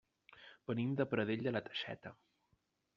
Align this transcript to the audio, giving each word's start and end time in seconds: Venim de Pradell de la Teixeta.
Venim 0.71 0.95
de 1.03 1.07
Pradell 1.13 1.47
de 1.49 1.55
la 1.57 1.65
Teixeta. 1.69 2.17